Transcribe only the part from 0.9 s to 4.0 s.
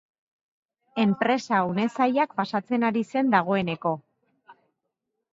Enpresa une zailak pasatzen ari zen dagoeneko.